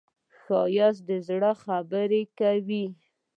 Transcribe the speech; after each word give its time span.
ښایست 0.41 1.01
د 1.09 1.11
زړه 1.27 1.51
خبرې 1.63 2.23
کوي 2.39 2.85